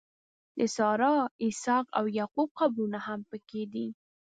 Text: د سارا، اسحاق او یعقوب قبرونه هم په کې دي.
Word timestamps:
د 0.57 0.59
سارا، 0.75 1.15
اسحاق 1.47 1.85
او 1.97 2.05
یعقوب 2.19 2.49
قبرونه 2.59 2.99
هم 3.07 3.19
په 3.29 3.37
کې 3.49 3.63
دي. 3.73 3.87